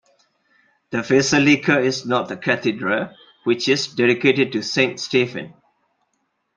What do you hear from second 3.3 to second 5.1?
which is dedicated to Saint